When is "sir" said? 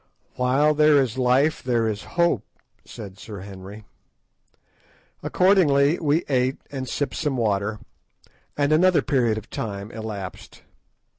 3.19-3.41